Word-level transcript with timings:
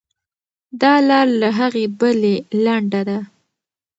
دا 0.81 0.93
لار 1.09 1.27
له 1.41 1.49
هغې 1.59 1.85
بلې 1.99 2.35
لنډه 2.65 3.01
ده. 3.09 3.19